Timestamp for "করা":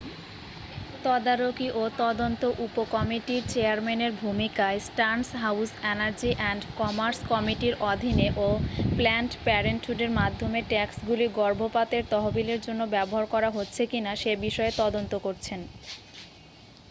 13.33-13.49